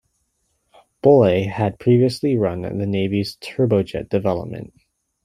[1.03, 4.73] Bollay had previously run the Navy's turbojet development.